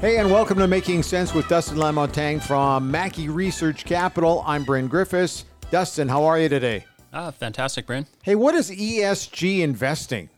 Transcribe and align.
Hey, 0.00 0.16
and 0.16 0.30
welcome 0.30 0.56
to 0.58 0.66
Making 0.66 1.02
Sense 1.02 1.34
with 1.34 1.46
Dustin 1.48 1.76
Lamontagne 1.76 2.42
from 2.42 2.90
Mackie 2.90 3.28
Research 3.28 3.84
Capital. 3.84 4.42
I'm 4.46 4.64
Bryn 4.64 4.88
Griffiths. 4.88 5.44
Dustin, 5.70 6.08
how 6.08 6.24
are 6.24 6.38
you 6.38 6.48
today? 6.48 6.86
Ah, 7.12 7.30
fantastic, 7.30 7.86
Bryn. 7.86 8.06
Hey, 8.22 8.34
what 8.34 8.54
is 8.54 8.70
ESG 8.70 9.60
investing? 9.60 10.30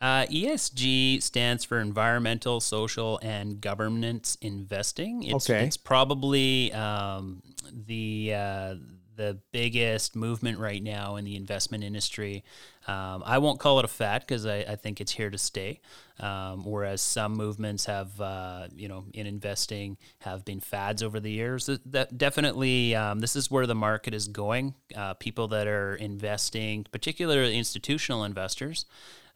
Uh, 0.00 0.26
ESG 0.26 1.22
stands 1.22 1.64
for 1.64 1.78
environmental, 1.78 2.58
social, 2.60 3.20
and 3.22 3.60
governance 3.60 4.36
investing. 4.40 5.22
It's, 5.22 5.48
Okay. 5.48 5.64
it's 5.64 5.76
probably 5.76 6.72
um, 6.72 7.40
the 7.72 8.34
uh, 8.34 8.74
the 9.16 9.38
biggest 9.52 10.16
movement 10.16 10.58
right 10.58 10.82
now 10.82 11.16
in 11.16 11.24
the 11.24 11.36
investment 11.36 11.84
industry. 11.84 12.44
Um, 12.88 13.22
I 13.24 13.38
won't 13.38 13.60
call 13.60 13.78
it 13.78 13.84
a 13.84 13.88
fad 13.88 14.22
because 14.22 14.46
I, 14.46 14.58
I 14.58 14.76
think 14.76 15.00
it's 15.00 15.12
here 15.12 15.30
to 15.30 15.38
stay. 15.38 15.80
Um, 16.18 16.64
whereas 16.64 17.00
some 17.00 17.32
movements 17.34 17.86
have, 17.86 18.20
uh, 18.20 18.68
you 18.74 18.88
know, 18.88 19.04
in 19.12 19.26
investing 19.26 19.96
have 20.20 20.44
been 20.44 20.60
fads 20.60 21.02
over 21.02 21.20
the 21.20 21.30
years. 21.30 21.68
That, 21.86 22.16
definitely, 22.16 22.94
um, 22.94 23.20
this 23.20 23.36
is 23.36 23.50
where 23.50 23.66
the 23.66 23.74
market 23.74 24.14
is 24.14 24.28
going. 24.28 24.74
Uh, 24.94 25.14
people 25.14 25.48
that 25.48 25.66
are 25.66 25.94
investing, 25.94 26.86
particularly 26.90 27.56
institutional 27.56 28.24
investors, 28.24 28.86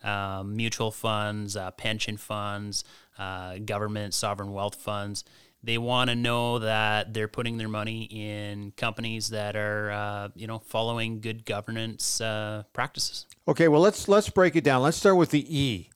um, 0.04 0.56
mutual 0.56 0.90
funds, 0.90 1.56
uh, 1.56 1.70
pension 1.72 2.16
funds, 2.16 2.84
uh, 3.18 3.58
government 3.58 4.14
sovereign 4.14 4.52
wealth 4.52 4.76
funds. 4.76 5.24
They 5.66 5.78
want 5.78 6.10
to 6.10 6.16
know 6.16 6.60
that 6.60 7.12
they're 7.12 7.26
putting 7.26 7.56
their 7.56 7.68
money 7.68 8.04
in 8.04 8.70
companies 8.76 9.30
that 9.30 9.56
are, 9.56 9.90
uh, 9.90 10.28
you 10.36 10.46
know, 10.46 10.60
following 10.60 11.20
good 11.20 11.44
governance 11.44 12.20
uh, 12.20 12.62
practices. 12.72 13.26
Okay, 13.48 13.66
well 13.66 13.80
let's 13.80 14.08
let's 14.08 14.30
break 14.30 14.54
it 14.54 14.62
down. 14.62 14.82
Let's 14.82 14.96
start 14.96 15.16
with 15.16 15.30
the 15.30 15.44
E. 15.58 15.90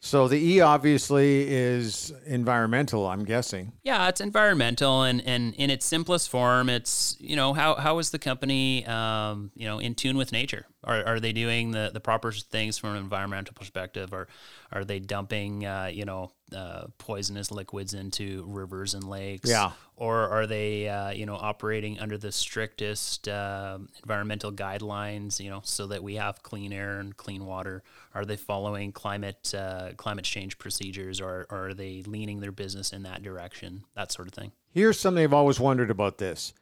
So 0.00 0.28
the 0.28 0.36
E 0.36 0.60
obviously 0.60 1.50
is 1.50 2.12
environmental, 2.26 3.06
I'm 3.06 3.24
guessing. 3.24 3.72
Yeah, 3.82 4.06
it's 4.08 4.20
environmental, 4.20 5.02
and, 5.02 5.22
and 5.26 5.54
in 5.54 5.70
its 5.70 5.86
simplest 5.86 6.28
form, 6.28 6.68
it's 6.68 7.16
you 7.18 7.34
know 7.34 7.54
how, 7.54 7.76
how 7.76 7.98
is 7.98 8.10
the 8.10 8.18
company 8.18 8.84
um, 8.84 9.50
you 9.54 9.66
know 9.66 9.78
in 9.78 9.94
tune 9.94 10.18
with 10.18 10.30
nature? 10.30 10.66
Are, 10.84 11.04
are 11.04 11.20
they 11.20 11.32
doing 11.32 11.70
the, 11.70 11.90
the 11.92 12.00
proper 12.00 12.32
things 12.32 12.78
from 12.78 12.90
an 12.90 12.96
environmental 12.96 13.54
perspective, 13.54 14.12
or 14.12 14.28
are 14.72 14.84
they 14.84 15.00
dumping 15.00 15.64
uh, 15.64 15.90
you 15.92 16.04
know 16.04 16.30
uh, 16.54 16.84
poisonous 16.98 17.50
liquids 17.50 17.94
into 17.94 18.44
rivers 18.48 18.94
and 18.94 19.04
lakes? 19.04 19.48
Yeah. 19.48 19.72
Or 19.96 20.28
are 20.28 20.46
they 20.46 20.88
uh, 20.88 21.10
you 21.10 21.26
know 21.26 21.36
operating 21.36 21.98
under 21.98 22.18
the 22.18 22.32
strictest 22.32 23.28
uh, 23.28 23.78
environmental 24.02 24.52
guidelines? 24.52 25.40
You 25.40 25.50
know, 25.50 25.60
so 25.64 25.86
that 25.88 26.02
we 26.02 26.16
have 26.16 26.42
clean 26.42 26.72
air 26.72 26.98
and 26.98 27.16
clean 27.16 27.46
water. 27.46 27.82
Are 28.14 28.24
they 28.24 28.36
following 28.36 28.92
climate 28.92 29.54
uh, 29.56 29.90
climate 29.96 30.24
change 30.24 30.58
procedures, 30.58 31.20
or, 31.20 31.46
or 31.50 31.68
are 31.68 31.74
they 31.74 32.02
leaning 32.06 32.40
their 32.40 32.52
business 32.52 32.92
in 32.92 33.02
that 33.04 33.22
direction? 33.22 33.84
That 33.94 34.12
sort 34.12 34.28
of 34.28 34.34
thing. 34.34 34.52
Here's 34.70 34.98
something 34.98 35.22
I've 35.22 35.32
always 35.32 35.60
wondered 35.60 35.90
about 35.90 36.18
this. 36.18 36.52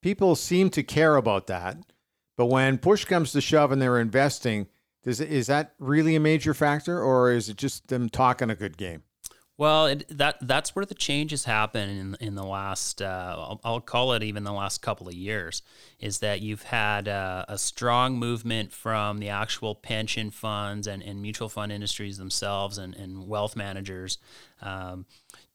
People 0.00 0.36
seem 0.36 0.70
to 0.70 0.82
care 0.84 1.16
about 1.16 1.48
that, 1.48 1.76
but 2.38 2.46
when 2.46 2.78
push 2.78 3.04
comes 3.04 3.32
to 3.32 3.40
shove 3.40 3.72
and 3.72 3.82
they're 3.82 3.98
investing, 3.98 4.68
does 5.02 5.20
it, 5.20 5.28
is 5.28 5.48
that 5.48 5.74
really 5.80 6.14
a 6.14 6.20
major 6.20 6.54
factor 6.54 7.02
or 7.02 7.32
is 7.32 7.48
it 7.48 7.56
just 7.56 7.88
them 7.88 8.08
talking 8.08 8.48
a 8.48 8.54
good 8.54 8.76
game? 8.76 9.02
Well, 9.56 9.86
it, 9.86 10.04
that 10.16 10.36
that's 10.40 10.76
where 10.76 10.84
the 10.84 10.94
changes 10.94 11.44
happen 11.44 11.90
in 11.90 12.16
in 12.20 12.34
the 12.36 12.44
last. 12.44 13.02
Uh, 13.02 13.34
I'll, 13.36 13.60
I'll 13.64 13.80
call 13.80 14.12
it 14.12 14.22
even 14.22 14.44
the 14.44 14.52
last 14.52 14.82
couple 14.82 15.08
of 15.08 15.14
years. 15.14 15.62
Is 15.98 16.20
that 16.20 16.40
you've 16.40 16.62
had 16.62 17.08
uh, 17.08 17.44
a 17.48 17.58
strong 17.58 18.20
movement 18.20 18.72
from 18.72 19.18
the 19.18 19.30
actual 19.30 19.74
pension 19.74 20.30
funds 20.30 20.86
and, 20.86 21.02
and 21.02 21.20
mutual 21.20 21.48
fund 21.48 21.72
industries 21.72 22.18
themselves 22.18 22.78
and, 22.78 22.94
and 22.94 23.26
wealth 23.26 23.56
managers. 23.56 24.18
Um, 24.62 25.06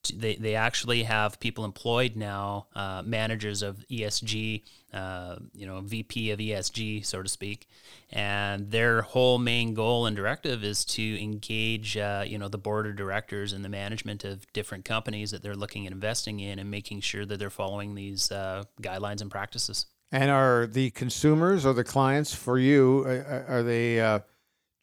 they, 0.09 0.35
they 0.35 0.55
actually 0.55 1.03
have 1.03 1.39
people 1.39 1.65
employed 1.65 2.15
now, 2.15 2.67
uh, 2.75 3.01
managers 3.05 3.61
of 3.61 3.85
ESG, 3.89 4.63
uh, 4.93 5.37
you 5.53 5.65
know, 5.65 5.81
VP 5.81 6.31
of 6.31 6.39
ESG, 6.39 7.05
so 7.05 7.21
to 7.21 7.29
speak, 7.29 7.67
and 8.11 8.71
their 8.71 9.01
whole 9.01 9.39
main 9.39 9.73
goal 9.73 10.05
and 10.05 10.15
directive 10.15 10.63
is 10.63 10.85
to 10.85 11.21
engage, 11.21 11.97
uh, 11.97 12.23
you 12.25 12.37
know, 12.37 12.47
the 12.47 12.57
board 12.57 12.85
of 12.85 12.95
directors 12.95 13.53
and 13.53 13.63
the 13.63 13.69
management 13.69 14.23
of 14.23 14.51
different 14.53 14.85
companies 14.85 15.31
that 15.31 15.41
they're 15.41 15.55
looking 15.55 15.85
at 15.85 15.93
investing 15.93 16.39
in, 16.39 16.59
and 16.59 16.69
making 16.69 17.01
sure 17.01 17.25
that 17.25 17.39
they're 17.39 17.49
following 17.49 17.95
these 17.95 18.31
uh, 18.31 18.63
guidelines 18.81 19.21
and 19.21 19.31
practices. 19.31 19.85
And 20.11 20.29
are 20.29 20.67
the 20.67 20.91
consumers 20.91 21.65
or 21.65 21.73
the 21.73 21.83
clients 21.83 22.33
for 22.35 22.59
you, 22.59 23.03
uh, 23.07 23.43
are 23.47 23.63
they 23.63 23.99
uh, 23.99 24.19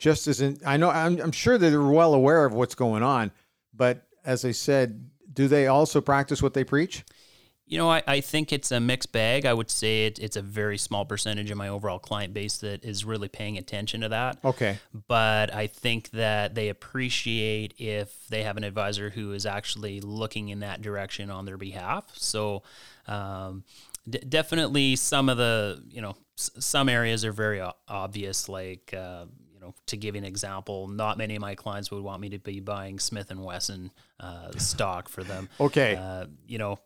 just 0.00 0.26
as 0.26 0.40
in, 0.40 0.58
I 0.66 0.76
know, 0.76 0.90
I'm, 0.90 1.20
I'm 1.20 1.30
sure 1.30 1.58
they're 1.58 1.80
well 1.82 2.14
aware 2.14 2.44
of 2.44 2.54
what's 2.54 2.74
going 2.74 3.02
on, 3.02 3.30
but 3.72 4.06
as 4.24 4.44
I 4.44 4.52
said, 4.52 5.10
do 5.32 5.48
they 5.48 5.66
also 5.66 6.00
practice 6.00 6.42
what 6.42 6.54
they 6.54 6.64
preach? 6.64 7.04
You 7.66 7.78
know, 7.78 7.88
I, 7.88 8.02
I 8.04 8.20
think 8.20 8.52
it's 8.52 8.72
a 8.72 8.80
mixed 8.80 9.12
bag. 9.12 9.46
I 9.46 9.54
would 9.54 9.70
say 9.70 10.06
it, 10.06 10.18
it's 10.18 10.36
a 10.36 10.42
very 10.42 10.76
small 10.76 11.04
percentage 11.04 11.52
of 11.52 11.56
my 11.56 11.68
overall 11.68 12.00
client 12.00 12.34
base 12.34 12.56
that 12.58 12.84
is 12.84 13.04
really 13.04 13.28
paying 13.28 13.58
attention 13.58 14.00
to 14.00 14.08
that. 14.08 14.38
Okay. 14.44 14.78
But 15.06 15.54
I 15.54 15.68
think 15.68 16.10
that 16.10 16.56
they 16.56 16.68
appreciate 16.68 17.74
if 17.78 18.26
they 18.28 18.42
have 18.42 18.56
an 18.56 18.64
advisor 18.64 19.10
who 19.10 19.32
is 19.32 19.46
actually 19.46 20.00
looking 20.00 20.48
in 20.48 20.60
that 20.60 20.82
direction 20.82 21.30
on 21.30 21.44
their 21.44 21.56
behalf. 21.56 22.10
So, 22.14 22.64
um, 23.06 23.62
d- 24.08 24.18
definitely 24.28 24.96
some 24.96 25.28
of 25.28 25.36
the, 25.36 25.80
you 25.90 26.02
know, 26.02 26.16
s- 26.36 26.50
some 26.58 26.88
areas 26.88 27.24
are 27.24 27.32
very 27.32 27.60
o- 27.60 27.76
obvious, 27.86 28.48
like, 28.48 28.92
uh, 28.98 29.26
know, 29.70 29.74
to 29.86 29.96
give 29.96 30.14
you 30.14 30.20
an 30.20 30.24
example, 30.24 30.88
not 30.88 31.18
many 31.18 31.36
of 31.36 31.40
my 31.40 31.54
clients 31.54 31.90
would 31.90 32.02
want 32.02 32.20
me 32.20 32.30
to 32.30 32.38
be 32.38 32.60
buying 32.60 32.98
Smith 32.98 33.30
and 33.30 33.44
Wesson 33.44 33.90
uh, 34.18 34.50
stock 34.58 35.08
for 35.08 35.24
them. 35.24 35.48
Okay. 35.60 35.96
Uh, 35.96 36.26
you 36.46 36.58
know, 36.58 36.78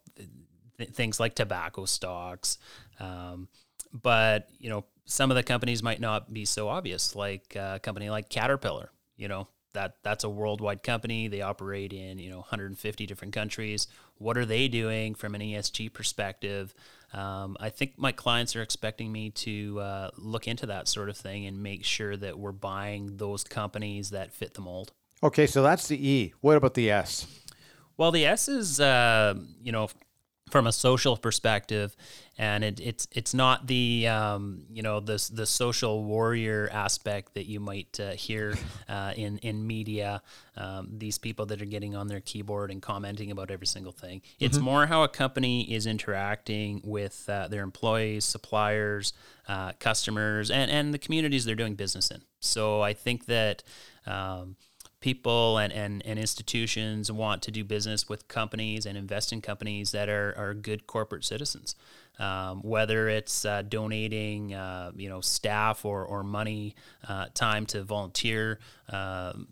th- 0.78 0.90
things 0.90 1.20
like 1.20 1.34
tobacco 1.34 1.84
stocks. 1.84 2.58
Um, 3.00 3.48
but, 3.92 4.48
you 4.58 4.70
know, 4.70 4.84
some 5.04 5.30
of 5.30 5.36
the 5.36 5.42
companies 5.42 5.82
might 5.82 6.00
not 6.00 6.32
be 6.32 6.44
so 6.44 6.68
obvious, 6.68 7.14
like 7.14 7.54
uh, 7.56 7.74
a 7.76 7.80
company 7.80 8.10
like 8.10 8.28
Caterpillar. 8.28 8.90
You 9.16 9.28
know, 9.28 9.48
that 9.74 9.96
that's 10.02 10.24
a 10.24 10.28
worldwide 10.28 10.82
company. 10.82 11.28
They 11.28 11.42
operate 11.42 11.92
in, 11.92 12.18
you 12.18 12.30
know, 12.30 12.38
150 12.38 13.06
different 13.06 13.34
countries. 13.34 13.86
What 14.16 14.38
are 14.38 14.46
they 14.46 14.68
doing 14.68 15.14
from 15.14 15.34
an 15.34 15.40
ESG 15.40 15.92
perspective? 15.92 16.74
Um, 17.14 17.56
I 17.60 17.70
think 17.70 17.92
my 17.96 18.10
clients 18.10 18.56
are 18.56 18.62
expecting 18.62 19.12
me 19.12 19.30
to 19.30 19.80
uh, 19.80 20.10
look 20.16 20.48
into 20.48 20.66
that 20.66 20.88
sort 20.88 21.08
of 21.08 21.16
thing 21.16 21.46
and 21.46 21.62
make 21.62 21.84
sure 21.84 22.16
that 22.16 22.38
we're 22.38 22.52
buying 22.52 23.16
those 23.18 23.44
companies 23.44 24.10
that 24.10 24.32
fit 24.32 24.54
the 24.54 24.60
mold. 24.60 24.92
Okay. 25.22 25.46
So 25.46 25.62
that's 25.62 25.86
the 25.86 26.08
E. 26.08 26.34
What 26.40 26.56
about 26.56 26.74
the 26.74 26.90
S? 26.90 27.26
Well, 27.96 28.10
the 28.10 28.26
S 28.26 28.48
is, 28.48 28.80
uh, 28.80 29.34
you 29.62 29.70
know, 29.70 29.88
from 30.50 30.66
a 30.66 30.72
social 30.72 31.16
perspective, 31.16 31.96
and 32.36 32.62
it, 32.62 32.80
it's 32.80 33.08
it's 33.12 33.32
not 33.34 33.66
the 33.66 34.06
um, 34.08 34.64
you 34.70 34.82
know 34.82 35.00
the 35.00 35.30
the 35.32 35.46
social 35.46 36.04
warrior 36.04 36.68
aspect 36.70 37.34
that 37.34 37.46
you 37.46 37.60
might 37.60 37.98
uh, 37.98 38.12
hear 38.12 38.54
uh, 38.88 39.12
in 39.16 39.38
in 39.38 39.66
media. 39.66 40.22
Um, 40.56 40.88
these 40.92 41.18
people 41.18 41.46
that 41.46 41.60
are 41.60 41.66
getting 41.66 41.96
on 41.96 42.06
their 42.06 42.20
keyboard 42.20 42.70
and 42.70 42.80
commenting 42.80 43.30
about 43.30 43.50
every 43.50 43.66
single 43.66 43.92
thing. 43.92 44.22
It's 44.38 44.58
more 44.58 44.86
how 44.86 45.02
a 45.02 45.08
company 45.08 45.72
is 45.72 45.86
interacting 45.86 46.80
with 46.84 47.28
uh, 47.28 47.48
their 47.48 47.64
employees, 47.64 48.24
suppliers, 48.24 49.12
uh, 49.48 49.72
customers, 49.80 50.50
and 50.50 50.70
and 50.70 50.94
the 50.94 50.98
communities 50.98 51.44
they're 51.44 51.56
doing 51.56 51.74
business 51.74 52.10
in. 52.10 52.22
So 52.40 52.82
I 52.82 52.92
think 52.92 53.26
that. 53.26 53.62
Um, 54.06 54.56
people 55.04 55.58
and, 55.58 55.70
and, 55.70 56.02
and 56.06 56.18
institutions 56.18 57.12
want 57.12 57.42
to 57.42 57.50
do 57.50 57.62
business 57.62 58.08
with 58.08 58.26
companies 58.26 58.86
and 58.86 58.96
invest 58.96 59.34
in 59.34 59.42
companies 59.42 59.92
that 59.92 60.08
are, 60.08 60.32
are 60.38 60.54
good 60.54 60.86
corporate 60.86 61.26
citizens. 61.26 61.76
Um, 62.18 62.62
whether 62.62 63.10
it's 63.10 63.44
uh, 63.44 63.60
donating, 63.68 64.54
uh, 64.54 64.92
you 64.96 65.10
know, 65.10 65.20
staff 65.20 65.84
or, 65.84 66.06
or 66.06 66.22
money, 66.22 66.74
uh, 67.06 67.26
time 67.34 67.66
to 67.66 67.84
volunteer, 67.84 68.60
um, 68.88 69.48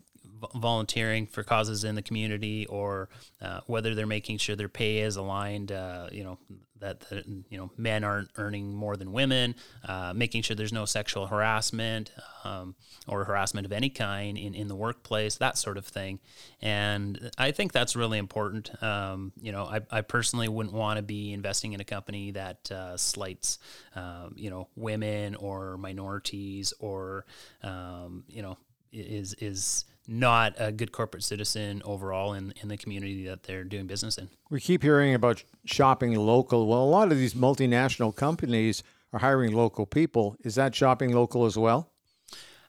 volunteering 0.55 1.27
for 1.27 1.43
causes 1.43 1.83
in 1.83 1.95
the 1.95 2.01
community, 2.01 2.65
or 2.67 3.09
uh, 3.41 3.61
whether 3.67 3.95
they're 3.95 4.05
making 4.05 4.37
sure 4.37 4.55
their 4.55 4.69
pay 4.69 4.99
is 4.99 5.15
aligned, 5.15 5.71
uh, 5.71 6.07
you 6.11 6.23
know, 6.23 6.37
that, 6.83 7.05
you 7.49 7.57
know 7.57 7.71
men 7.77 8.03
aren't 8.03 8.29
earning 8.37 8.75
more 8.75 8.97
than 8.97 9.13
women, 9.13 9.55
uh, 9.87 10.13
making 10.13 10.41
sure 10.41 10.55
there's 10.55 10.73
no 10.73 10.85
sexual 10.85 11.27
harassment 11.27 12.11
um, 12.43 12.75
or 13.07 13.23
harassment 13.23 13.65
of 13.65 13.71
any 13.71 13.89
kind 13.89 14.37
in, 14.37 14.53
in 14.53 14.67
the 14.67 14.75
workplace, 14.75 15.37
that 15.37 15.57
sort 15.57 15.77
of 15.77 15.85
thing. 15.85 16.19
And 16.61 17.31
I 17.37 17.51
think 17.51 17.71
that's 17.71 17.95
really 17.95 18.17
important. 18.17 18.83
Um, 18.83 19.31
you 19.41 19.51
know, 19.53 19.63
I, 19.63 19.79
I 19.89 20.01
personally 20.01 20.49
wouldn't 20.49 20.75
want 20.75 20.97
to 20.97 21.03
be 21.03 21.31
investing 21.31 21.71
in 21.71 21.79
a 21.79 21.85
company 21.85 22.31
that 22.31 22.69
uh, 22.69 22.97
slights, 22.97 23.59
um, 23.95 24.33
you 24.35 24.49
know, 24.49 24.67
women 24.75 25.35
or 25.35 25.77
minorities 25.77 26.73
or, 26.79 27.25
um, 27.63 28.25
you 28.27 28.41
know, 28.41 28.57
is 28.91 29.33
is 29.35 29.85
not 30.07 30.53
a 30.57 30.71
good 30.71 30.91
corporate 30.91 31.23
citizen 31.23 31.81
overall 31.85 32.33
in, 32.33 32.53
in 32.61 32.67
the 32.67 32.77
community 32.77 33.25
that 33.27 33.43
they're 33.43 33.63
doing 33.63 33.87
business 33.87 34.17
in. 34.17 34.29
We 34.49 34.59
keep 34.59 34.83
hearing 34.83 35.13
about 35.13 35.43
shopping 35.65 36.13
local. 36.15 36.67
Well, 36.67 36.83
a 36.83 36.85
lot 36.85 37.11
of 37.11 37.17
these 37.17 37.33
multinational 37.33 38.15
companies 38.15 38.83
are 39.13 39.19
hiring 39.19 39.53
local 39.53 39.85
people. 39.85 40.35
Is 40.43 40.55
that 40.55 40.75
shopping 40.75 41.13
local 41.13 41.45
as 41.45 41.57
well? 41.57 41.89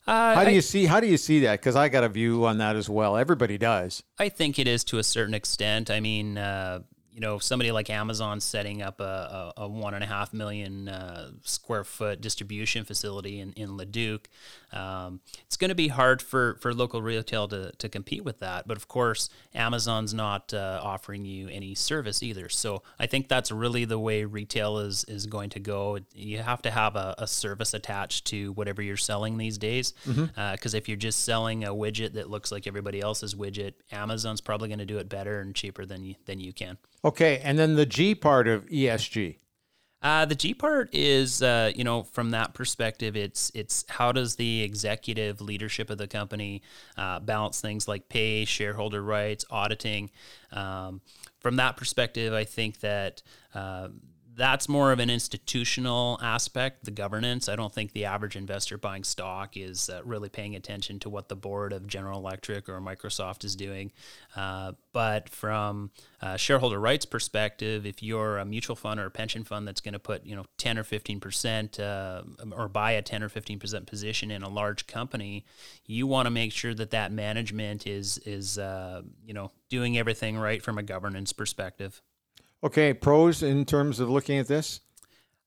Uh, 0.07 0.35
How 0.35 0.45
do 0.45 0.51
I- 0.51 0.55
you 0.55 0.61
see 0.61 0.85
how 0.85 1.01
do 1.01 1.07
you 1.07 1.17
see 1.17 1.41
that? 1.41 1.61
Because 1.61 1.77
I 1.77 1.89
got 1.89 2.05
a 2.05 2.09
view 2.11 2.45
on 2.45 2.59
that 2.59 2.77
as 2.77 2.89
well. 2.91 3.17
Everybody 3.17 3.57
does. 3.57 4.03
I 4.19 4.29
think 4.29 4.59
it 4.59 4.69
is 4.69 4.85
to 4.85 4.99
a 4.99 5.03
certain 5.03 5.33
extent. 5.35 5.91
I 5.91 6.01
mean, 6.01 6.37
uh, 6.37 6.81
you 7.11 7.21
know, 7.21 7.39
somebody 7.39 7.71
like 7.73 7.89
Amazon 7.89 8.41
setting 8.41 8.83
up 8.83 9.01
a, 9.01 9.53
a, 9.57 9.63
a 9.63 9.69
one 9.69 9.95
and 9.95 10.03
a 10.05 10.07
half 10.07 10.35
million 10.35 10.89
uh, 10.89 11.31
square 11.43 11.85
foot 11.85 12.21
distribution 12.21 12.85
facility 12.85 13.39
in, 13.41 13.53
in 13.53 13.77
Leduc, 13.79 14.29
um, 14.75 15.21
it's 15.47 15.57
going 15.57 15.69
to 15.69 15.75
be 15.75 15.89
hard 15.89 16.21
for, 16.21 16.59
for 16.61 16.75
local 16.75 17.01
retail 17.01 17.49
to, 17.49 17.73
to 17.73 17.89
compete 17.89 18.25
with 18.25 18.41
that. 18.41 18.67
But 18.67 18.77
of 18.77 18.89
course, 18.89 19.31
Amazon's 19.55 20.13
not 20.13 20.53
uh, 20.53 20.81
offering 20.83 21.25
you 21.25 21.49
any 21.49 21.75
service 21.75 22.23
either. 22.23 22.49
So 22.49 22.83
I 22.99 23.07
think 23.07 23.29
that's 23.29 23.51
really 23.51 23.85
the 23.85 23.99
way 23.99 24.25
retail 24.25 24.79
is, 24.79 25.05
is 25.05 25.27
going 25.27 25.51
to 25.51 25.61
go. 25.61 25.99
You 26.15 26.39
have 26.39 26.63
to 26.63 26.71
have 26.71 26.97
a, 26.97 27.15
a 27.19 27.27
service 27.27 27.73
attached 27.73 28.27
to 28.27 28.53
whatever 28.53 28.83
you're 28.83 28.97
selling 28.97 29.39
these 29.39 29.59
days. 29.59 29.95
Because 30.05 30.75
if 30.75 30.89
you're 30.89 30.97
just 30.97 31.25
selling 31.25 31.65
a 31.65 31.69
widget 31.69 32.15
that 32.15 32.29
looks 32.29 32.51
like 32.51 32.67
everybody 32.67 33.01
else's 33.01 33.35
widget, 33.35 33.75
Amazon's 33.93 34.41
probably 34.41 34.69
going 34.69 34.79
to 34.81 34.87
do 34.87 34.99
it 34.99 35.09
better 35.09 35.41
and 35.41 35.55
cheaper 35.55 35.87
than 35.87 36.05
you, 36.05 36.15
than 36.27 36.41
you 36.41 36.53
can. 36.53 36.79
Okay, 37.05 37.41
and 37.45 37.59
then 37.59 37.77
the 37.77 37.87
G 37.87 38.15
part 38.15 38.49
of 38.49 38.67
ESG. 38.67 39.37
Uh, 40.05 40.27
the 40.27 40.35
G 40.35 40.53
part 40.53 40.95
is, 40.95 41.43
uh, 41.43 41.73
you 41.75 41.83
know, 41.83 42.03
from 42.03 42.33
that 42.33 42.53
perspective, 42.53 43.17
it's 43.17 43.51
it's 43.55 43.87
how 43.89 44.13
does 44.13 44.37
the 44.37 44.63
executive 44.63 45.41
leadership 45.41 45.89
of 45.89 45.97
the 45.97 46.07
company 46.07 46.61
uh, 46.99 47.21
balance 47.21 47.63
things 47.63 47.89
like 47.89 48.11
pay, 48.11 48.45
shareholder 48.45 49.03
rights, 49.03 49.47
auditing. 49.51 50.11
Um, 50.53 51.01
from 51.41 51.57
that 51.57 51.79
perspective, 51.79 52.35
I 52.35 52.45
think 52.45 52.81
that. 52.81 53.23
Uh, 54.35 54.37
that's 54.37 54.69
more 54.69 54.93
of 54.93 54.99
an 54.99 55.11
institutional 55.11 56.19
aspect, 56.23 56.85
the 56.85 56.91
governance. 56.91 57.49
I 57.49 57.57
don't 57.57 57.73
think 57.73 57.93
the 57.93 58.05
average 58.05 58.37
investor 58.37 58.79
buying 58.79 59.05
stock 59.05 59.57
is 59.57 59.89
uh, 59.89 60.01
really 60.05 60.29
paying 60.29 60.55
attention 60.55 60.99
to 61.01 61.11
what 61.11 61.29
the 61.29 61.37
board 61.37 61.73
of 61.73 61.87
General 61.87 62.19
Electric 62.19 62.69
or 62.69 62.81
Microsoft 62.81 63.45
is 63.45 63.57
doing. 63.57 63.93
Uh, 64.37 64.73
but 64.93 65.29
from 65.29 65.91
a 66.21 66.39
shareholder 66.39 66.79
rights 66.81 67.05
perspective, 67.05 67.87
if 67.87 68.03
you're 68.03 68.39
a 68.39 68.45
mutual 68.45 68.77
fund 68.77 69.01
or 69.01 69.07
a 69.07 69.11
pension 69.11 69.45
fund 69.45 69.67
that's 69.67 69.81
going 69.81 69.93
to 69.93 69.99
put, 69.99 70.25
you 70.25 70.37
know, 70.37 70.45
10 70.59 70.79
or 70.79 70.85
15 70.85 71.21
percent 71.21 71.81
uh, 71.81 72.23
or 72.53 72.69
buy 72.69 72.93
a 72.93 73.03
10 73.03 73.23
or 73.23 73.29
15 73.29 73.59
percent 73.59 73.87
position 73.87 74.31
in 74.31 74.43
a 74.43 74.49
large 74.49 74.87
company, 74.87 75.45
you 75.87 76.07
want 76.07 76.27
to 76.27 76.31
make 76.31 76.53
sure 76.53 76.75
that 76.75 76.91
that 76.91 77.13
management 77.13 77.87
is 77.87 78.19
is 78.19 78.59
uh, 78.59 79.03
you 79.25 79.35
know 79.35 79.51
doing 79.69 79.99
everything 79.99 80.37
right 80.37 80.63
from 80.63 80.79
a 80.79 80.83
governance 80.83 81.33
perspective. 81.33 82.03
Okay, 82.65 82.95
pros 82.95 83.43
in 83.43 83.65
terms 83.67 84.01
of 84.01 84.09
looking 84.09 84.39
at 84.39 84.49
this. 84.49 84.81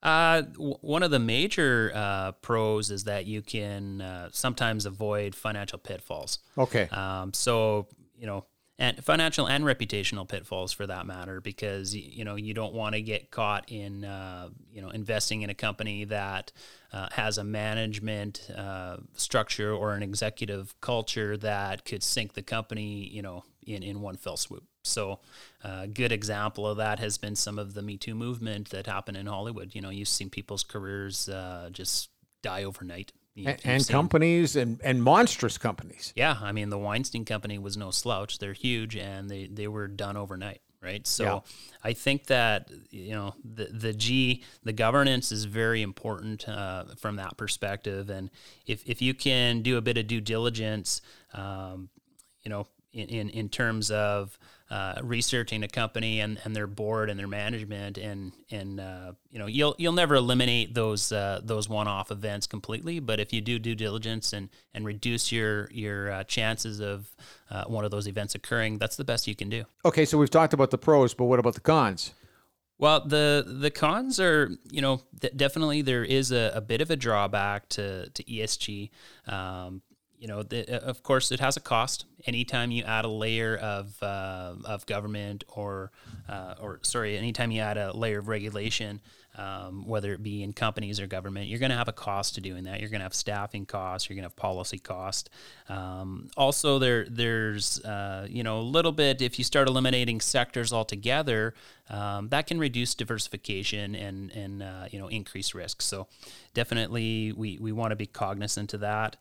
Uh, 0.04 0.42
w- 0.42 0.78
one 0.82 1.02
of 1.02 1.10
the 1.10 1.18
major 1.20 1.92
uh, 1.96 2.32
pros 2.34 2.92
is 2.92 3.06
that 3.06 3.26
you 3.26 3.42
can 3.42 4.00
uh, 4.02 4.30
sometimes 4.32 4.86
avoid 4.86 5.34
financial 5.34 5.80
pitfalls. 5.80 6.38
Okay, 6.58 6.88
Um, 6.92 7.34
so 7.34 7.88
you 8.16 8.28
know, 8.28 8.46
and 8.80 9.04
financial 9.04 9.48
and 9.48 9.64
reputational 9.64 10.28
pitfalls 10.28 10.72
for 10.72 10.86
that 10.86 11.06
matter, 11.06 11.42
because 11.42 11.96
you 11.96 12.24
know 12.24 12.36
you 12.36 12.54
don't 12.54 12.74
want 12.74 12.94
to 12.96 13.02
get 13.02 13.32
caught 13.32 13.72
in 13.72 14.06
uh, 14.06 14.50
you 14.72 14.82
know 14.82 14.90
investing 14.90 15.42
in 15.42 15.50
a 15.50 15.56
company 15.56 16.06
that 16.06 16.52
uh, 16.94 17.08
has 17.12 17.38
a 17.38 17.44
management 17.44 18.50
uh, 18.56 18.98
structure 19.16 19.74
or 19.74 19.94
an 19.94 20.04
executive 20.04 20.80
culture 20.82 21.38
that 21.38 21.86
could 21.86 22.04
sink 22.04 22.34
the 22.34 22.44
company, 22.44 23.08
you 23.08 23.22
know, 23.22 23.44
in 23.66 23.84
in 23.84 24.02
one 24.02 24.16
fell 24.16 24.38
swoop. 24.38 24.64
So, 24.84 25.20
a 25.64 25.88
good 25.88 26.12
example 26.12 26.66
of 26.66 26.78
that 26.78 27.00
has 27.00 27.18
been 27.18 27.36
some 27.36 27.60
of 27.60 27.74
the 27.74 27.82
Me 27.82 27.98
Too 27.98 28.16
movement 28.16 28.70
that 28.70 28.88
happened 28.88 29.18
in 29.18 29.26
Hollywood. 29.26 29.76
You 29.76 29.82
know, 29.82 29.90
you've 29.90 30.08
seen 30.08 30.30
people's 30.30 30.64
careers 30.64 31.28
uh, 31.30 31.70
just 31.72 32.10
die 32.42 32.64
overnight. 32.64 33.12
You- 33.38 33.50
and, 33.50 33.62
and 33.66 33.86
seen- 33.86 33.94
companies 33.94 34.56
and, 34.56 34.82
and 34.84 35.04
monstrous 35.04 35.58
companies. 35.58 36.12
yeah, 36.16 36.38
I 36.42 36.52
mean 36.52 36.70
the 36.70 36.78
Weinstein 36.78 37.24
Company 37.24 37.60
was 37.60 37.78
no 37.78 37.92
slouch. 37.92 38.40
They're 38.40 38.54
huge, 38.54 38.96
and 38.96 39.30
they 39.30 39.46
they 39.48 39.68
were 39.68 39.88
done 39.88 40.18
overnight, 40.18 40.62
right? 40.82 41.06
So 41.06 41.24
Yeah. 41.24 41.40
I 41.84 41.94
think 41.94 42.26
that 42.26 42.72
you 42.90 43.12
know 43.12 43.36
the 43.46 43.66
the 43.66 43.94
G 43.94 44.44
the 44.64 44.74
governance 44.74 45.32
is 45.32 45.46
very 45.46 45.82
important 45.84 46.50
uh, 46.50 46.86
from 46.98 47.18
that 47.18 47.38
perspective, 47.38 48.10
and 48.10 48.32
if 48.66 48.82
if 48.88 49.02
you 49.04 49.14
can 49.14 49.62
do 49.62 49.78
a 49.78 49.82
bit 49.82 49.98
of 49.98 50.08
due 50.08 50.20
diligence, 50.22 51.02
um, 51.34 51.90
you 52.44 52.50
know, 52.50 52.66
in 52.94 53.08
in, 53.08 53.30
in 53.30 53.50
terms 53.50 53.92
of 53.92 54.38
uh, 54.70 55.00
researching 55.02 55.64
a 55.64 55.68
company 55.68 56.20
and, 56.20 56.40
and 56.44 56.54
their 56.54 56.68
board 56.68 57.10
and 57.10 57.18
their 57.20 57.28
management 57.28 57.98
and 57.98 58.34
and 58.52 58.80
uh, 58.80 59.14
you 59.30 59.40
know 59.40 59.46
you'll 59.46 59.76
you'll 59.78 59.94
never 59.94 60.16
eliminate 60.16 60.74
those 60.74 61.12
uh, 61.12 61.40
those 61.44 61.70
one 61.70 61.88
off 61.88 62.12
events 62.12 62.48
completely 62.48 63.00
but 63.00 63.20
if 63.20 63.32
you 63.32 63.40
do 63.40 63.60
due 63.60 63.76
diligence 63.76 64.34
and 64.34 64.50
and 64.74 64.86
reduce 64.86 65.32
your 65.32 65.70
your 65.72 66.12
uh, 66.12 66.24
chances 66.26 66.80
of 66.80 67.10
uh, 67.50 67.64
one 67.66 67.86
of 67.86 67.92
those 67.92 68.08
events 68.08 68.36
occurring 68.36 68.78
that's 68.78 68.98
the 68.98 69.06
best 69.06 69.28
you 69.28 69.36
can 69.36 69.50
do 69.50 69.64
Okay, 69.86 70.04
so 70.04 70.18
we've 70.18 70.30
talked 70.30 70.54
about 70.54 70.72
the 70.72 70.78
pros, 70.78 71.14
but 71.14 71.26
what 71.26 71.40
about 71.40 71.54
the 71.54 71.62
cons? 71.62 72.14
well, 72.80 73.08
the 73.08 73.44
the 73.48 73.72
cons 73.72 74.20
are, 74.20 74.52
you 74.70 74.82
know, 74.82 75.02
definitely 75.36 75.82
there 75.82 76.04
is 76.04 76.32
a, 76.32 76.52
a 76.54 76.62
bit 76.62 76.82
of 76.82 76.92
a 76.92 76.96
drawback 76.96 77.70
to 77.70 78.10
to 78.10 78.24
ESG. 78.24 78.92
Um, 79.28 79.82
you 80.20 80.28
know, 80.28 80.44
the, 80.44 80.68
uh, 80.68 80.90
of 80.90 81.04
course, 81.04 81.32
it 81.32 81.40
has 81.40 81.58
a 81.58 81.60
cost. 81.60 82.06
Anytime 82.26 82.72
you 82.72 82.84
add 82.84 83.06
a 83.06 83.10
layer 83.10 83.56
of 83.58 84.02
uh, 84.02 84.56
of 84.66 84.86
government 84.86 85.44
or 85.48 85.92
uh, 86.28 86.56
or 86.60 86.80
sorry, 86.82 87.18
anytime 87.18 87.52
you 87.52 87.62
add 87.62 87.78
a 87.78 87.96
layer 87.96 88.20
of 88.20 88.28
regulation, 88.28 89.00
um, 89.38 89.86
whether 89.86 90.14
it 90.14 90.24
be 90.24 90.42
in 90.44 90.52
companies 90.52 91.00
or 91.00 91.08
government, 91.08 91.48
you're 91.48 91.60
going 91.60 91.72
to 91.72 91.78
have 91.78 91.88
a 91.88 91.94
cost 91.94 92.36
to 92.36 92.42
doing 92.42 92.64
that. 92.64 92.80
You're 92.80 92.90
going 92.90 93.00
to 93.00 93.06
have 93.06 93.14
staffing 93.14 93.66
costs. 93.66 94.10
You're 94.10 94.16
going 94.16 94.24
to 94.24 94.30
have 94.30 94.36
policy 94.36 94.80
cost. 94.80 95.30
Um, 95.70 96.30
also, 96.36 96.80
there 96.80 97.06
there's 97.10 97.80
uh, 97.86 98.28
you 98.30 98.44
know 98.44 98.60
a 98.60 98.62
little 98.62 98.92
bit 98.92 99.22
if 99.22 99.38
you 99.38 99.46
start 99.46 99.68
eliminating 99.68 100.22
sectors 100.22 100.74
altogether, 100.74 101.54
um, 101.90 102.30
that 102.30 102.48
can 102.48 102.60
reduce 102.60 102.96
diversification 102.96 103.96
and 103.96 104.32
and 104.32 104.64
uh, 104.64 104.86
you 104.92 105.00
know 105.00 105.08
increase 105.08 105.54
risk. 105.54 105.82
So 105.82 106.08
definitely 106.54 107.32
we 107.32 107.58
we 107.60 107.72
want 107.72 107.92
to 107.92 107.96
be 107.96 108.08
cognizant 108.08 108.74
of 108.74 108.82
that. 108.82 109.18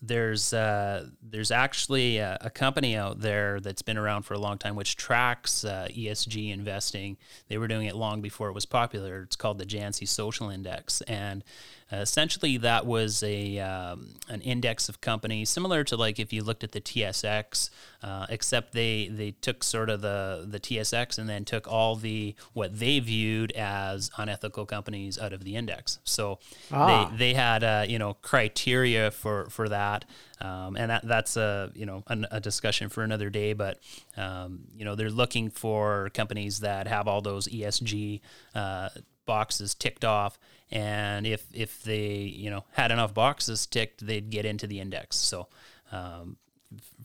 There's 0.00 0.52
uh, 0.52 1.08
there's 1.22 1.50
actually 1.50 2.18
a, 2.18 2.38
a 2.40 2.50
company 2.50 2.96
out 2.96 3.20
there 3.20 3.58
that's 3.58 3.82
been 3.82 3.98
around 3.98 4.22
for 4.22 4.34
a 4.34 4.38
long 4.38 4.56
time 4.56 4.76
which 4.76 4.96
tracks 4.96 5.64
uh, 5.64 5.88
ESG 5.90 6.52
investing. 6.52 7.16
They 7.48 7.58
were 7.58 7.68
doing 7.68 7.86
it 7.86 7.96
long 7.96 8.20
before 8.20 8.48
it 8.48 8.52
was 8.52 8.64
popular. 8.64 9.22
It's 9.22 9.36
called 9.36 9.58
the 9.58 9.66
Jantzi 9.66 10.06
Social 10.06 10.50
Index, 10.50 11.00
and 11.02 11.42
uh, 11.92 11.96
essentially 11.96 12.56
that 12.58 12.84
was 12.86 13.22
a 13.22 13.58
um, 13.60 14.14
an 14.28 14.40
index 14.42 14.88
of 14.88 15.00
companies 15.00 15.48
similar 15.48 15.84
to 15.84 15.96
like 15.96 16.18
if 16.18 16.32
you 16.32 16.42
looked 16.42 16.62
at 16.62 16.72
the 16.72 16.80
TSX, 16.80 17.70
uh, 18.02 18.26
except 18.28 18.72
they 18.72 19.08
they 19.08 19.30
took 19.30 19.64
sort 19.64 19.88
of 19.90 20.00
the 20.00 20.44
the 20.46 20.60
TSX 20.60 21.18
and 21.18 21.28
then 21.28 21.44
took 21.44 21.66
all 21.66 21.96
the 21.96 22.34
what 22.52 22.78
they 22.78 22.98
viewed 23.00 23.52
as 23.52 24.10
unethical 24.18 24.66
companies 24.66 25.18
out 25.18 25.32
of 25.32 25.44
the 25.44 25.56
index. 25.56 25.98
So 26.04 26.38
Ah. 26.70 27.08
they 27.10 27.16
they 27.16 27.34
had 27.34 27.64
uh, 27.64 27.84
you 27.88 27.98
know 27.98 28.14
criteria 28.20 29.10
for 29.10 29.48
for 29.50 29.68
that, 29.70 30.04
um, 30.40 30.76
and 30.76 30.90
that 30.90 31.06
that's 31.06 31.36
a 31.36 31.70
you 31.74 31.86
know 31.86 32.02
an, 32.08 32.26
a 32.30 32.40
discussion 32.40 32.88
for 32.88 33.02
another 33.02 33.30
day. 33.30 33.54
But 33.54 33.78
um, 34.16 34.64
you 34.76 34.84
know 34.84 34.94
they're 34.94 35.10
looking 35.10 35.50
for 35.50 36.10
companies 36.14 36.60
that 36.60 36.86
have 36.86 37.08
all 37.08 37.22
those 37.22 37.48
ESG 37.48 38.20
uh, 38.54 38.88
boxes 39.28 39.76
ticked 39.76 40.04
off, 40.04 40.40
and 40.72 41.24
if 41.24 41.46
if 41.52 41.84
they 41.84 42.16
you 42.16 42.50
know 42.50 42.64
had 42.72 42.90
enough 42.90 43.14
boxes 43.14 43.64
ticked, 43.66 44.04
they'd 44.04 44.30
get 44.30 44.44
into 44.44 44.66
the 44.66 44.80
index. 44.80 45.16
So. 45.16 45.46
Um, 45.92 46.36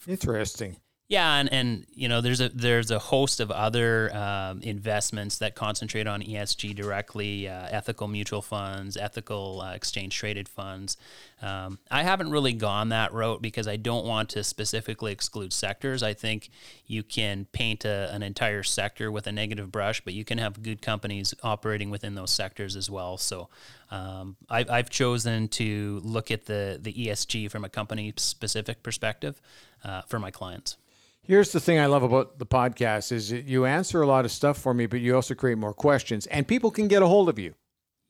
Interesting. 0.08 0.76
Yeah, 1.10 1.36
and, 1.36 1.52
and 1.52 1.86
you 1.94 2.08
know, 2.08 2.22
there's 2.22 2.40
a 2.40 2.50
there's 2.50 2.90
a 2.90 2.98
host 2.98 3.42
of 3.42 3.52
other 3.52 4.16
um, 4.16 4.62
investments 4.62 5.38
that 5.40 5.54
concentrate 5.54 6.08
on 6.08 6.22
ESG 6.22 6.74
directly, 6.76 7.48
uh, 7.48 7.68
ethical 7.70 8.08
mutual 8.08 8.42
funds, 8.42 8.96
ethical 8.96 9.62
uh, 9.62 9.74
exchange 9.74 10.18
traded 10.18 10.48
funds. 10.48 10.96
Um, 11.42 11.78
I 11.92 12.04
haven't 12.04 12.32
really 12.32 12.54
gone 12.54 12.90
that 12.90 13.14
route 13.14 13.42
because 13.42 13.68
I 13.68 13.76
don't 13.76 14.06
want 14.06 14.30
to 14.30 14.46
specifically 14.46 15.12
exclude 15.12 15.52
sectors. 15.52 16.04
I 16.04 16.14
think 16.14 16.50
you 16.88 17.04
can 17.04 17.48
paint 17.52 17.84
a, 17.84 18.10
an 18.14 18.24
entire 18.24 18.64
sector 18.64 19.12
with 19.12 19.28
a 19.28 19.32
negative 19.34 19.74
brush, 19.74 20.00
but 20.00 20.14
you 20.14 20.24
can 20.24 20.38
have 20.38 20.64
good 20.64 20.82
companies 20.82 21.34
operating 21.44 21.90
within 21.90 22.16
those 22.16 22.32
sectors 22.32 22.78
as 22.78 22.90
well. 22.90 23.18
So 23.18 23.50
um, 23.94 24.38
I've, 24.50 24.70
I've 24.72 24.90
chosen 24.90 25.48
to 25.50 26.02
look 26.04 26.32
at 26.32 26.46
the 26.48 26.80
the 26.82 26.92
ESG 26.92 27.52
from 27.52 27.64
a 27.64 27.70
company 27.70 28.12
specific 28.18 28.82
perspective 28.82 29.40
uh, 29.84 30.02
for 30.08 30.20
my 30.20 30.32
clients. 30.32 30.78
Here's 31.22 31.52
the 31.52 31.60
thing 31.60 31.80
I 31.80 31.86
love 31.86 32.02
about 32.02 32.40
the 32.40 32.46
podcast 32.46 33.12
is 33.12 33.32
you 33.32 33.66
answer 33.66 34.02
a 34.02 34.08
lot 34.08 34.26
of 34.26 34.32
stuff 34.32 34.58
for 34.58 34.74
me, 34.74 34.88
but 34.88 35.00
you 35.00 35.16
also 35.16 35.36
create 35.36 35.60
more 35.60 35.74
questions, 35.74 36.26
and 36.26 36.48
people 36.48 36.72
can 36.72 36.88
get 36.88 37.04
a 37.04 37.08
hold 37.08 37.30
of 37.30 37.38
you. 37.38 37.54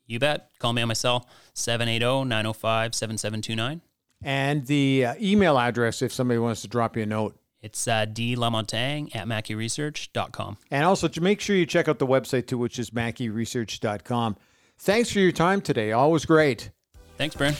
You 0.07 0.19
bet. 0.19 0.49
Call 0.59 0.73
me 0.73 0.81
on 0.81 0.87
my 0.87 0.93
cell, 0.93 1.27
780 1.53 2.29
905 2.29 2.95
7729. 2.95 3.81
And 4.23 4.65
the 4.65 5.05
uh, 5.05 5.15
email 5.21 5.59
address 5.59 6.01
if 6.01 6.13
somebody 6.13 6.39
wants 6.39 6.61
to 6.61 6.69
drop 6.69 6.95
you 6.95 7.03
a 7.03 7.05
note. 7.05 7.37
It's 7.61 7.87
uh, 7.87 8.05
dlamontagne 8.05 9.13
at 9.15 9.27
mackieresearch.com. 9.27 10.57
And 10.71 10.85
also 10.85 11.07
to 11.09 11.21
make 11.21 11.39
sure 11.39 11.55
you 11.55 11.65
check 11.65 11.87
out 11.87 11.99
the 11.99 12.07
website 12.07 12.47
too, 12.47 12.57
which 12.57 12.79
is 12.79 12.91
mackieresearch.com. 12.91 14.37
Thanks 14.79 15.11
for 15.11 15.19
your 15.19 15.31
time 15.31 15.61
today. 15.61 15.91
Always 15.91 16.25
great. 16.25 16.71
Thanks, 17.17 17.35
Brent. 17.35 17.57